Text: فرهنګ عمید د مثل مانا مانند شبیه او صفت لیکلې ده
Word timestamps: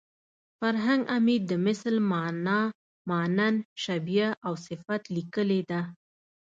فرهنګ 0.59 1.01
عمید 1.15 1.41
د 1.47 1.53
مثل 1.65 1.93
مانا 2.11 2.61
مانند 3.09 3.59
شبیه 3.83 4.29
او 4.45 4.53
صفت 4.67 5.01
لیکلې 5.15 5.61
ده 5.69 5.81